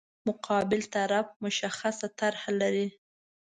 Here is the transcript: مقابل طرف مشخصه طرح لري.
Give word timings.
مقابل 0.27 0.81
طرف 0.95 1.25
مشخصه 1.41 2.07
طرح 2.19 2.43
لري. 2.59 2.87